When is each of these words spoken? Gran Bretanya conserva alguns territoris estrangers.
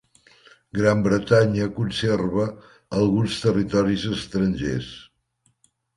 Gran 0.77 1.01
Bretanya 1.07 1.67
conserva 1.75 2.47
alguns 3.03 3.37
territoris 3.45 4.07
estrangers. 4.17 4.89